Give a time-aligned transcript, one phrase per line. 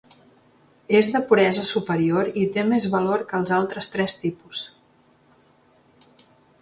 [0.99, 4.67] És de puresa superior i té més valor que els altres tres tipus.